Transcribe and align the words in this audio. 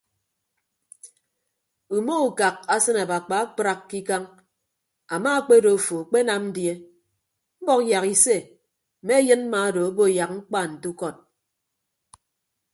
Ume 1.97 2.15
ukak 2.29 2.55
asịn 2.75 2.97
abakpa 3.03 3.35
akpraak 3.45 3.81
ke 3.89 3.95
ikañ 4.01 4.23
ama 5.15 5.29
akpedo 5.39 5.69
afo 5.77 5.95
akpenam 6.03 6.43
die 6.55 6.73
mbọk 7.61 7.81
yak 7.91 8.05
ise 8.15 8.37
mme 9.01 9.13
ayịn 9.19 9.41
mma 9.45 9.59
odo 9.69 9.81
obo 9.89 10.03
yak 10.17 10.31
mkpa 10.37 10.59
nte 10.71 10.87
ukọd. 10.93 11.15